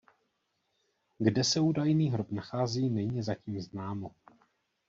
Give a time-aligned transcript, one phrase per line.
[1.19, 4.11] Kde se údajný hrob nachází není zatím známo.